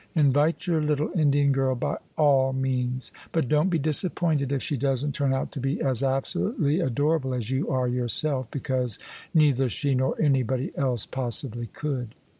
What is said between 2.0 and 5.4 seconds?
all means: but don't be disappointed if she doesn't turn